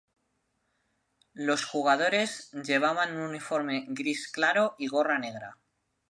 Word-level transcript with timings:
Los 1.35 1.63
jugadores 1.65 2.49
llevaban 2.53 3.15
un 3.17 3.29
uniforme 3.29 3.85
gris 3.89 4.31
claro 4.31 4.73
y 4.79 4.87
gorra 4.87 5.19
negra. 5.19 5.59